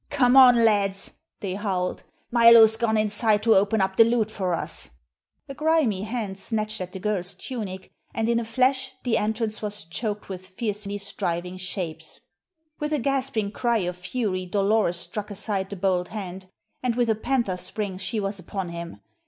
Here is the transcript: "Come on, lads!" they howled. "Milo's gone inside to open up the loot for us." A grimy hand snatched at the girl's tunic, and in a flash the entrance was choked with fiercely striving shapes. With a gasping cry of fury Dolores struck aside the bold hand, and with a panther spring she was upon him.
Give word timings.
"Come 0.09 0.35
on, 0.35 0.65
lads!" 0.65 1.13
they 1.41 1.53
howled. 1.53 2.01
"Milo's 2.31 2.75
gone 2.75 2.97
inside 2.97 3.43
to 3.43 3.53
open 3.53 3.81
up 3.81 3.97
the 3.97 4.03
loot 4.03 4.31
for 4.31 4.55
us." 4.55 4.89
A 5.47 5.53
grimy 5.53 6.01
hand 6.01 6.39
snatched 6.39 6.81
at 6.81 6.91
the 6.91 6.97
girl's 6.99 7.35
tunic, 7.35 7.91
and 8.11 8.27
in 8.27 8.39
a 8.39 8.43
flash 8.43 8.93
the 9.03 9.15
entrance 9.19 9.61
was 9.61 9.83
choked 9.83 10.27
with 10.27 10.47
fiercely 10.47 10.97
striving 10.97 11.57
shapes. 11.57 12.19
With 12.79 12.93
a 12.93 12.97
gasping 12.99 13.51
cry 13.51 13.77
of 13.77 13.95
fury 13.95 14.47
Dolores 14.47 14.97
struck 14.99 15.29
aside 15.29 15.69
the 15.69 15.75
bold 15.75 16.07
hand, 16.07 16.47
and 16.81 16.95
with 16.95 17.07
a 17.07 17.13
panther 17.13 17.57
spring 17.57 17.99
she 17.99 18.19
was 18.19 18.39
upon 18.39 18.69
him. 18.69 19.01